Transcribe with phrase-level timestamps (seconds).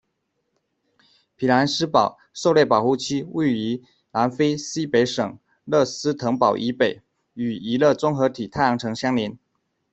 [1.35, 7.03] 匹兰斯堡狩猎保护区位于南非西北省勒斯滕堡以北，
[7.35, 9.37] 与娱乐综合体太阳城相邻。